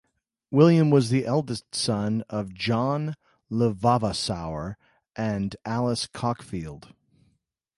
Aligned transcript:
William 0.49 0.89
was 0.89 1.11
the 1.11 1.27
eldest 1.27 1.75
son 1.75 2.23
of 2.27 2.55
John 2.55 3.15
le 3.51 3.71
Vavasour 3.71 4.75
and 5.15 5.55
Alice 5.63 6.07
Cockfield. 6.07 6.95